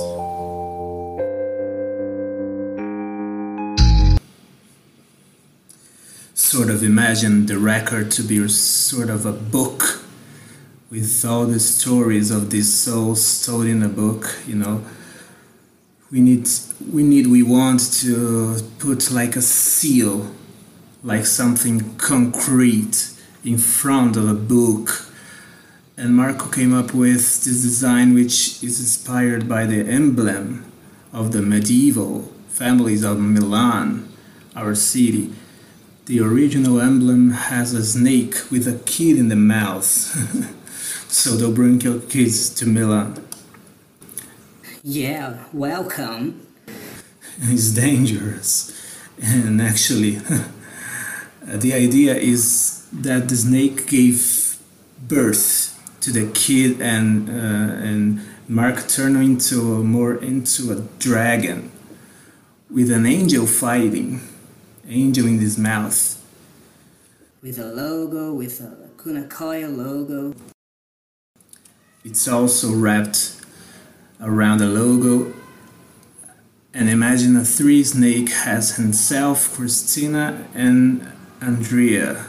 Sort 6.60 6.72
of 6.72 6.84
imagine 6.84 7.46
the 7.46 7.58
record 7.58 8.12
to 8.12 8.22
be 8.22 8.46
sort 8.50 9.10
of 9.10 9.26
a 9.26 9.32
book 9.32 10.04
with 10.92 11.24
all 11.24 11.46
the 11.46 11.58
stories 11.58 12.32
of 12.32 12.50
these 12.50 12.74
souls 12.74 13.46
told 13.46 13.66
in 13.66 13.82
a 13.82 13.88
book, 13.88 14.36
you 14.46 14.56
know. 14.56 14.84
We 16.12 16.20
need 16.20 16.50
we 16.92 17.02
need 17.02 17.28
we 17.28 17.44
want 17.44 17.94
to 18.02 18.58
put 18.78 19.10
like 19.10 19.38
a 19.38 19.42
seal 19.42 20.36
like 21.02 21.26
something 21.26 21.96
concrete 21.96 23.14
in 23.46 23.58
front 23.58 24.18
of 24.18 24.28
a 24.28 24.34
book. 24.34 25.08
And 25.96 26.14
marco 26.14 26.50
came 26.50 26.74
up 26.74 26.94
with 26.94 27.46
this 27.46 27.62
design 27.62 28.14
which 28.14 28.62
is 28.62 28.82
inspired 28.82 29.48
by 29.48 29.66
the 29.66 29.88
emblem 29.88 30.70
of 31.14 31.32
the 31.32 31.42
medieval 31.42 32.34
families 32.50 33.06
of 33.06 33.18
milan 33.18 34.12
our 34.58 34.76
city 34.76 35.32
the 36.10 36.20
original 36.20 36.82
emblem 36.82 37.32
has 37.32 37.74
a 37.74 37.84
snake 37.84 38.36
with 38.52 38.68
a 38.68 38.78
kid 38.86 39.16
in 39.18 39.30
the 39.30 39.42
mouth 39.56 39.88
so 41.08 41.28
they'll 41.38 41.60
bring 41.62 41.80
your 41.82 42.00
kids 42.14 42.50
to 42.50 42.66
milan 42.66 43.16
yeah, 44.84 45.44
welcome. 45.52 46.48
It's 47.42 47.72
dangerous. 47.72 48.74
And 49.22 49.62
actually, 49.62 50.12
the 51.44 51.74
idea 51.74 52.16
is 52.16 52.88
that 52.94 53.28
the 53.28 53.36
snake 53.36 53.88
gave 53.88 54.58
birth 55.06 55.76
to 56.02 56.12
the 56.12 56.32
kid 56.32 56.82
and 56.82 57.30
uh, 57.30 57.88
and 57.88 58.22
Mark 58.48 58.88
turned 58.88 59.18
into 59.18 59.84
more 59.84 60.16
into 60.16 60.72
a 60.72 60.82
dragon 60.98 61.72
with 62.72 62.90
an 62.90 63.06
angel 63.06 63.46
fighting, 63.46 64.22
angel 64.90 65.28
in 65.28 65.40
his 65.40 65.58
mouth. 65.58 66.16
With 67.42 67.60
a 67.60 67.66
logo, 67.66 68.34
with 68.34 68.60
a 68.60 68.90
Kunakoya 68.98 69.76
logo. 69.76 70.36
It's 72.04 72.28
also 72.28 72.74
wrapped 72.74 73.40
around 74.20 74.58
the 74.58 74.68
logo. 74.68 75.34
And 76.74 76.90
imagine 76.90 77.36
a 77.36 77.46
three 77.46 77.84
snake 77.84 78.30
has 78.30 78.76
himself, 78.76 79.54
Christina, 79.54 80.48
and 80.54 81.12
Andrea. 81.42 82.26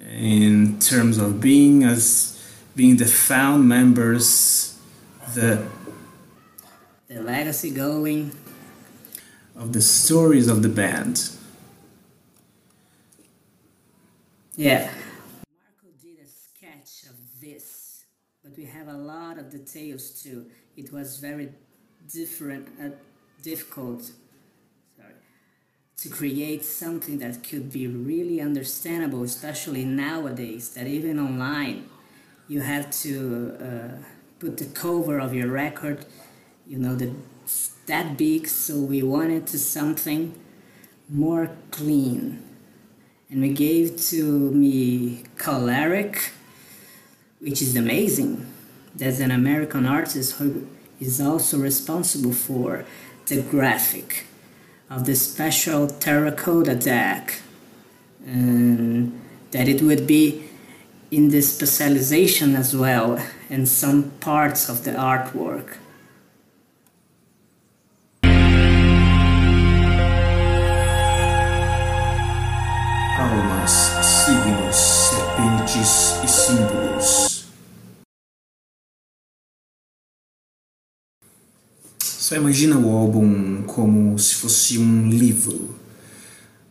In 0.00 0.78
terms 0.78 1.18
of 1.18 1.40
being 1.40 1.82
as 1.82 2.32
being 2.74 2.96
the 2.96 3.06
found 3.06 3.68
members, 3.68 4.78
the 5.34 5.66
the 7.08 7.22
legacy 7.22 7.70
going 7.70 8.32
of 9.54 9.72
the 9.72 9.80
stories 9.80 10.48
of 10.48 10.62
the 10.62 10.68
band. 10.68 11.30
Yeah, 14.56 14.90
Marco 15.50 15.94
did 16.00 16.18
a 16.24 16.28
sketch 16.28 17.10
of 17.10 17.16
this, 17.40 18.04
but 18.42 18.56
we 18.56 18.64
have 18.64 18.88
a 18.88 18.94
lot 18.96 19.38
of 19.38 19.50
details 19.50 20.22
too 20.22 20.46
it 20.76 20.92
was 20.92 21.18
very 21.18 21.48
different, 22.12 22.68
uh, 22.80 22.90
difficult 23.42 24.02
sorry, 24.96 25.14
to 25.96 26.08
create 26.08 26.64
something 26.64 27.18
that 27.18 27.42
could 27.42 27.72
be 27.72 27.86
really 27.86 28.40
understandable, 28.40 29.22
especially 29.22 29.84
nowadays, 29.84 30.70
that 30.74 30.86
even 30.86 31.18
online 31.18 31.88
you 32.48 32.60
have 32.60 32.90
to 32.90 33.56
uh, 33.60 34.04
put 34.38 34.58
the 34.58 34.66
cover 34.66 35.18
of 35.18 35.34
your 35.34 35.48
record, 35.48 36.04
you 36.66 36.78
know, 36.78 36.94
the, 36.94 37.12
that 37.86 38.16
big, 38.16 38.46
so 38.46 38.78
we 38.78 39.02
wanted 39.02 39.46
to 39.48 39.58
something 39.58 40.38
more 41.08 41.50
clean. 41.70 42.42
And 43.30 43.40
we 43.40 43.50
gave 43.50 44.00
to 44.10 44.50
me 44.52 45.24
Choleric, 45.36 46.32
which 47.40 47.60
is 47.60 47.76
amazing 47.76 48.46
there's 48.96 49.20
an 49.20 49.30
American 49.30 49.84
artist 49.84 50.36
who 50.36 50.66
is 50.98 51.20
also 51.20 51.58
responsible 51.58 52.32
for 52.32 52.84
the 53.26 53.42
graphic 53.42 54.24
of 54.88 55.04
the 55.04 55.14
special 55.14 55.86
terracotta 55.86 56.74
deck. 56.74 57.40
And 58.24 59.20
that 59.50 59.68
it 59.68 59.82
would 59.82 60.06
be 60.06 60.48
in 61.10 61.28
the 61.28 61.42
specialization 61.42 62.56
as 62.56 62.74
well 62.74 63.22
and 63.48 63.68
some 63.68 64.10
parts 64.20 64.68
of 64.68 64.84
the 64.84 64.92
artwork. 64.92 65.76
Signos, 74.26 74.76
serpentes 74.76 76.16
e 76.24 76.28
símbolos. 76.28 77.46
Só 82.00 82.34
imagina 82.34 82.76
o 82.76 82.90
álbum 82.90 83.62
como 83.62 84.18
se 84.18 84.34
fosse 84.34 84.78
um 84.80 85.08
livro, 85.08 85.76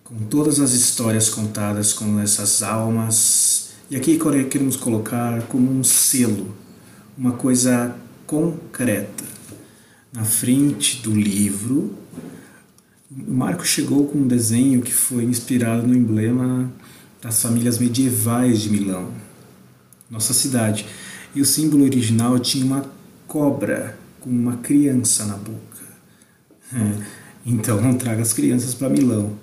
com 0.03 0.17
todas 0.25 0.59
as 0.59 0.73
histórias 0.73 1.29
contadas 1.29 1.93
com 1.93 2.19
essas 2.19 2.61
almas, 2.61 3.69
e 3.89 3.95
aqui 3.95 4.19
queremos 4.49 4.75
colocar 4.75 5.43
como 5.43 5.71
um 5.71 5.81
selo, 5.81 6.53
uma 7.17 7.31
coisa 7.31 7.95
concreta. 8.27 9.23
Na 10.11 10.25
frente 10.25 11.01
do 11.01 11.11
livro, 11.11 11.95
o 13.09 13.31
Marco 13.31 13.65
chegou 13.65 14.09
com 14.09 14.17
um 14.17 14.27
desenho 14.27 14.81
que 14.81 14.91
foi 14.93 15.23
inspirado 15.23 15.87
no 15.87 15.95
emblema 15.95 16.69
das 17.25 17.41
famílias 17.41 17.79
medievais 17.79 18.61
de 18.61 18.69
Milão, 18.69 19.11
nossa 20.11 20.31
cidade. 20.31 20.85
E 21.33 21.41
o 21.41 21.45
símbolo 21.45 21.83
original 21.83 22.37
tinha 22.37 22.63
uma 22.63 22.85
cobra 23.27 23.97
com 24.19 24.29
uma 24.29 24.57
criança 24.57 25.25
na 25.25 25.35
boca. 25.35 25.81
É, 26.71 27.03
então 27.43 27.81
não 27.81 27.95
traga 27.95 28.21
as 28.21 28.31
crianças 28.31 28.75
para 28.75 28.89
Milão. 28.89 29.33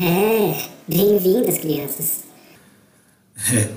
É, 0.00 0.68
bem-vindas, 0.88 1.58
crianças. 1.58 2.24
É, 3.52 3.70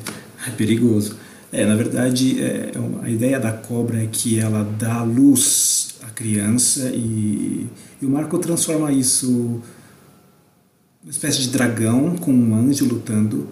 é 0.47 0.51
perigoso. 0.57 1.15
É, 1.51 1.67
na 1.67 1.75
verdade, 1.75 2.41
é, 2.41 2.71
é 2.73 3.05
a 3.05 3.09
ideia 3.11 3.39
da 3.39 3.51
cobra 3.51 4.03
é 4.03 4.07
que 4.07 4.39
ela 4.39 4.63
dá 4.79 5.03
luz 5.03 5.97
à 6.01 6.07
criança 6.07 6.89
e, 6.95 7.67
e 8.01 8.05
o 8.07 8.09
Marco 8.09 8.39
transforma 8.39 8.91
isso 8.91 9.61
uma 11.03 11.11
espécie 11.11 11.41
de 11.41 11.49
dragão 11.49 12.15
com 12.15 12.33
um 12.33 12.55
anjo 12.55 12.85
lutando, 12.85 13.49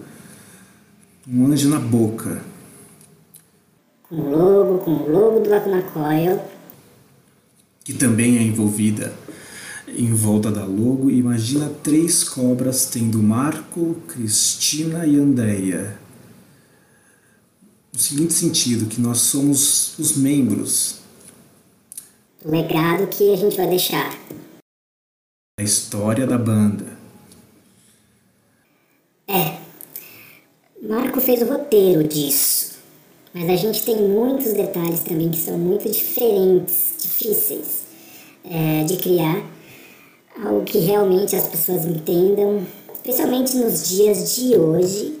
um 1.28 1.46
anjo 1.46 1.68
na 1.68 1.78
boca 1.78 2.42
com 4.12 4.16
o 4.16 4.30
logo, 4.30 4.78
com 4.84 4.90
o 4.90 5.10
logo 5.10 5.40
do 5.40 5.48
Lacuna 5.48 5.82
Coil. 5.82 6.38
Que 7.82 7.94
também 7.94 8.36
é 8.36 8.42
envolvida 8.42 9.10
em 9.88 10.12
volta 10.12 10.50
da 10.50 10.66
logo. 10.66 11.10
Imagina 11.10 11.72
três 11.82 12.22
cobras 12.22 12.86
tendo 12.86 13.22
Marco, 13.22 13.96
Cristina 14.06 15.06
e 15.06 15.18
Andreia. 15.18 15.98
No 17.90 17.98
seguinte 17.98 18.34
sentido, 18.34 18.86
que 18.86 19.00
nós 19.00 19.18
somos 19.18 19.98
os 19.98 20.14
membros. 20.14 21.00
O 22.44 22.50
legado 22.50 23.06
que 23.06 23.32
a 23.32 23.36
gente 23.36 23.56
vai 23.56 23.68
deixar. 23.68 24.14
A 25.58 25.62
história 25.62 26.26
da 26.26 26.36
banda. 26.36 26.91
É. 29.32 29.56
Marco 30.82 31.18
fez 31.22 31.40
o 31.40 31.46
roteiro 31.46 32.04
disso. 32.04 32.72
Mas 33.32 33.48
a 33.48 33.56
gente 33.56 33.82
tem 33.82 33.96
muitos 33.96 34.52
detalhes 34.52 35.00
também 35.00 35.30
que 35.30 35.38
são 35.38 35.56
muito 35.56 35.88
diferentes, 35.90 36.92
difíceis 37.00 37.84
é, 38.44 38.84
de 38.84 38.98
criar, 38.98 39.42
algo 40.44 40.64
que 40.64 40.78
realmente 40.80 41.34
as 41.34 41.46
pessoas 41.46 41.86
entendam, 41.86 42.66
especialmente 42.92 43.56
nos 43.56 43.88
dias 43.88 44.36
de 44.36 44.54
hoje, 44.54 45.18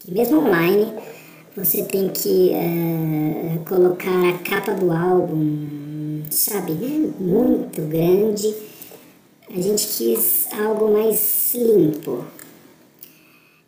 que 0.00 0.12
mesmo 0.12 0.40
online 0.40 0.92
você 1.56 1.84
tem 1.84 2.08
que 2.08 2.52
é, 2.52 3.58
colocar 3.68 4.28
a 4.28 4.38
capa 4.38 4.72
do 4.72 4.90
álbum, 4.90 6.22
sabe, 6.28 6.72
muito 7.20 7.82
grande. 7.82 8.52
A 9.48 9.60
gente 9.60 9.86
quis 9.86 10.48
algo 10.52 10.92
mais 10.92 11.54
limpo. 11.54 12.24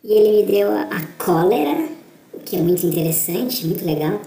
E 0.03 0.13
ele 0.13 0.41
me 0.41 0.51
deu 0.51 0.71
a 0.71 1.01
cólera 1.17 1.89
que 2.45 2.55
é 2.55 2.61
muito 2.61 2.85
interessante, 2.85 3.67
muito 3.67 3.85
legal, 3.85 4.19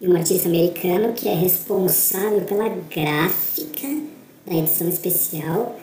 e 0.00 0.08
um 0.08 0.16
artista 0.16 0.48
americano 0.48 1.12
que 1.12 1.28
é 1.28 1.34
responsável 1.34 2.40
pela 2.42 2.68
gráfica 2.68 3.86
da 4.46 4.54
edição 4.54 4.88
especial, 4.88 5.78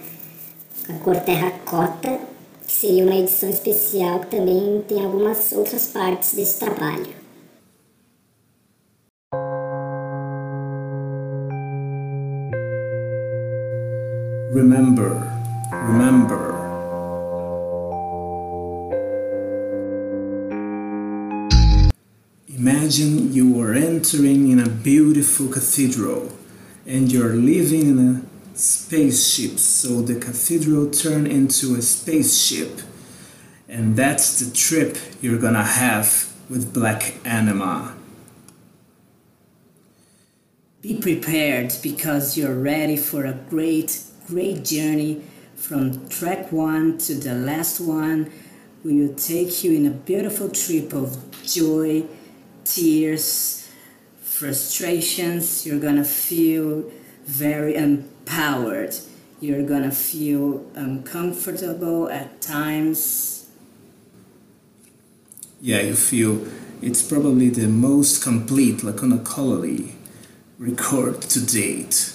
a 0.90 0.94
cor 0.94 1.18
terracota, 1.18 2.20
que 2.66 2.74
seria 2.74 3.04
uma 3.04 3.16
edição 3.16 3.50
especial 3.50 4.22
que 4.22 4.36
também 4.36 4.84
tem 4.88 5.06
algumas 5.06 5.52
outras 5.52 5.88
partes 5.88 6.34
desse 6.34 6.60
trabalho. 6.60 7.16
Remember, 14.54 15.12
remember. 15.70 16.57
Imagine 22.88 23.34
you 23.34 23.62
are 23.62 23.74
entering 23.74 24.50
in 24.50 24.60
a 24.60 24.70
beautiful 24.70 25.50
cathedral 25.50 26.32
and 26.86 27.12
you're 27.12 27.34
living 27.34 27.90
in 27.90 28.00
a 28.00 28.58
spaceship, 28.58 29.60
so 29.60 30.02
the 30.02 30.16
cathedral 30.18 30.90
turned 30.90 31.28
into 31.28 31.76
a 31.76 31.82
spaceship. 31.82 32.80
And 33.68 33.98
that's 33.98 34.40
the 34.40 34.56
trip 34.56 34.98
you're 35.22 35.38
gonna 35.38 35.66
have 35.66 36.32
with 36.50 36.74
Black 36.74 37.16
Anima. 37.26 37.94
Be 40.82 40.98
prepared 40.98 41.74
because 41.84 42.38
you're 42.38 42.56
ready 42.56 42.96
for 42.96 43.26
a 43.26 43.34
great, 43.34 44.02
great 44.28 44.64
journey 44.64 45.24
from 45.58 46.08
track 46.08 46.54
one 46.54 47.00
to 47.00 47.16
the 47.16 47.34
last 47.34 47.82
one. 47.82 48.32
We 48.86 49.02
will 49.02 49.16
take 49.16 49.66
you 49.66 49.74
in 49.74 49.86
a 49.86 49.92
beautiful 49.92 50.48
trip 50.48 50.94
of 50.94 51.18
joy 51.44 52.08
tears, 52.74 53.70
frustrations, 54.22 55.66
you're 55.66 55.80
gonna 55.80 56.04
feel 56.04 56.84
very 57.26 57.76
empowered. 57.76 58.96
You're 59.40 59.64
gonna 59.64 59.92
feel 59.92 60.66
uncomfortable 60.76 62.10
at 62.10 62.42
times. 62.42 63.48
Yeah, 65.62 65.82
you 65.82 65.96
feel 65.96 66.46
it's 66.82 67.02
probably 67.02 67.50
the 67.50 67.68
most 67.68 68.22
complete 68.22 68.84
Lacuna 68.84 69.20
Colony 69.20 69.96
record 70.60 71.22
to 71.22 71.40
date. 71.46 72.14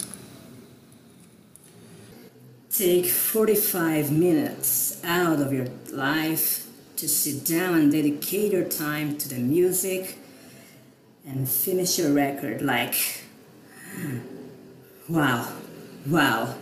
Take 2.70 3.06
45 3.06 4.10
minutes 4.10 5.00
out 5.04 5.40
of 5.40 5.52
your 5.52 5.66
life 5.92 6.66
to 6.96 7.08
sit 7.08 7.44
down 7.44 7.74
and 7.74 7.92
dedicate 7.92 8.52
your 8.52 8.64
time 8.64 9.18
to 9.18 9.28
the 9.28 9.38
music 9.38 10.16
and 11.26 11.48
finish 11.48 11.98
your 11.98 12.12
record 12.12 12.62
like, 12.62 12.94
wow, 15.08 15.46
wow, 16.06 16.54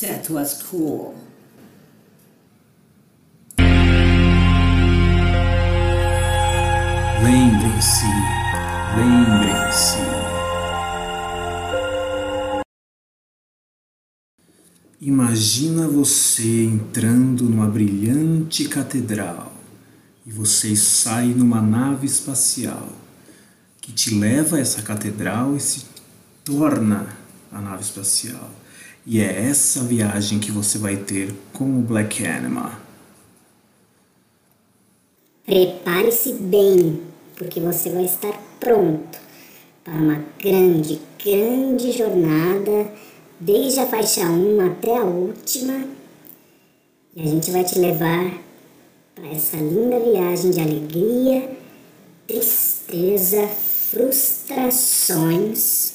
that 0.00 0.28
was 0.30 0.62
cool. 0.64 1.14
Lembrem-se, 7.22 8.06
lembrem-se. 8.96 9.98
Imagina 15.00 15.86
você 15.86 16.64
entrando 16.64 17.44
numa 17.44 17.68
brilhante 17.68 18.68
catedral 18.68 19.52
e 20.26 20.30
você 20.30 20.74
sai 20.74 21.28
numa 21.28 21.62
nave 21.62 22.06
espacial 22.06 22.88
que 23.88 23.92
te 23.94 24.14
leva 24.14 24.58
a 24.58 24.60
essa 24.60 24.82
catedral 24.82 25.56
e 25.56 25.60
se 25.60 25.86
torna 26.44 27.06
a 27.50 27.58
nave 27.58 27.82
espacial. 27.82 28.50
E 29.06 29.18
é 29.18 29.48
essa 29.48 29.82
viagem 29.82 30.38
que 30.38 30.52
você 30.52 30.76
vai 30.76 30.98
ter 30.98 31.34
com 31.54 31.78
o 31.78 31.80
Black 31.80 32.26
Anima. 32.26 32.78
Prepare-se 35.46 36.34
bem, 36.34 37.00
porque 37.34 37.60
você 37.60 37.88
vai 37.88 38.04
estar 38.04 38.38
pronto 38.60 39.18
para 39.82 39.94
uma 39.94 40.22
grande, 40.38 41.00
grande 41.24 41.90
jornada, 41.92 42.92
desde 43.40 43.80
a 43.80 43.86
faixa 43.86 44.26
1 44.26 44.66
até 44.66 44.98
a 44.98 45.02
última. 45.04 45.86
E 47.16 47.22
a 47.22 47.26
gente 47.26 47.50
vai 47.50 47.64
te 47.64 47.78
levar 47.78 48.34
para 49.14 49.28
essa 49.28 49.56
linda 49.56 49.98
viagem 49.98 50.50
de 50.50 50.60
alegria, 50.60 51.50
tristeza, 52.26 53.48
frustrações, 53.90 55.94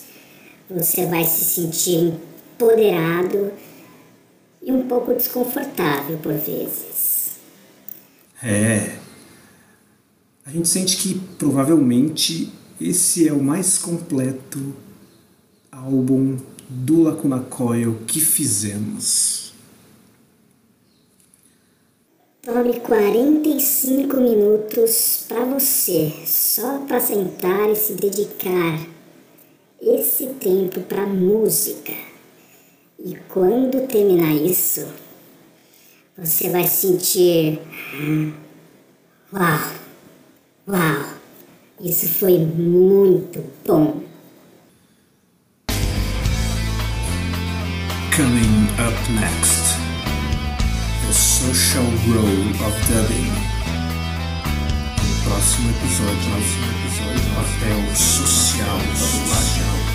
você 0.69 1.06
vai 1.06 1.23
se 1.25 1.45
sentir 1.45 2.13
empoderado 2.56 3.53
e 4.62 4.71
um 4.71 4.88
pouco 4.88 5.13
desconfortável 5.13 6.17
por 6.17 6.34
vezes. 6.34 7.34
É. 8.41 8.97
a 10.45 10.51
gente 10.51 10.67
sente 10.67 10.97
que 10.97 11.17
provavelmente 11.38 12.51
esse 12.82 13.25
é 13.27 13.32
o 13.32 13.41
mais 13.41 13.77
completo 13.77 14.73
álbum 15.71 16.38
do 16.67 17.03
Lacuna 17.03 17.39
Coil 17.39 17.99
que 18.06 18.19
fizemos. 18.19 19.42
Tome 22.45 22.77
45 22.82 24.17
minutos 24.17 25.23
para 25.29 25.45
você, 25.45 26.12
só 26.25 26.79
para 26.79 26.99
sentar 26.99 27.69
e 27.69 27.75
se 27.77 27.93
dedicar 27.93 28.86
esse 29.82 30.27
tempo 30.41 30.82
para 30.82 31.06
música. 31.06 31.93
E 32.99 33.15
quando 33.29 33.88
terminar 33.88 34.34
isso, 34.36 34.86
você 36.17 36.49
vai 36.49 36.67
sentir 36.67 37.62
uau, 39.32 39.71
uau, 40.67 41.13
isso 41.79 42.10
foi 42.10 42.39
muito 42.39 43.41
bom. 43.65 44.03
Coming 48.13 48.67
up 48.77 49.12
next, 49.13 49.52
Social 51.43 51.84
Role 52.08 52.51
of 52.65 52.73
Dubbing. 52.88 53.34
No 54.95 55.29
próximo 55.29 55.69
episódio, 55.71 56.23
próximo 56.32 56.67
episódio, 56.71 57.27
papel 57.36 57.79
social 57.93 58.79
do 58.79 59.92